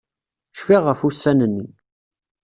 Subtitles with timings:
[0.55, 1.67] Cfiɣ ɣef ussan-nni.